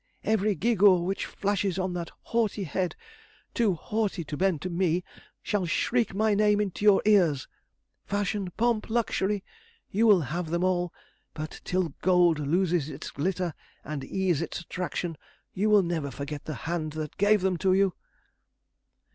[0.23, 2.95] Every gew gaw which flashes on that haughty head,
[3.53, 5.03] too haughty to bend to me,
[5.43, 7.47] shall shriek my name into your ears.
[8.07, 9.43] Fashion, pomp, luxury,
[9.91, 10.91] you will have them all;
[11.35, 13.53] but till gold loses its glitter
[13.83, 15.19] and ease its attraction
[15.53, 17.93] you will never forget the hand that gave them to you!"